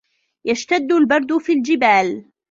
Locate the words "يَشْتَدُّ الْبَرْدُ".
0.45-1.37